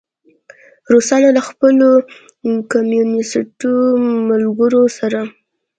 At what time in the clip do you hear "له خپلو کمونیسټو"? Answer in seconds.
1.37-3.71